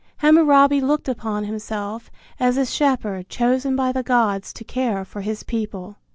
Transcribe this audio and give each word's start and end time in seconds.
Hammurabi 0.17 0.81
looked 0.81 1.07
upon 1.07 1.43
himself 1.43 2.09
as 2.39 2.57
a 2.57 2.65
shepherd 2.65 3.29
chosen 3.29 3.75
by 3.75 3.91
the 3.91 4.01
gods 4.01 4.51
to 4.53 4.63
care 4.63 5.05
for 5.05 5.21
his 5.21 5.43
people. 5.43 5.97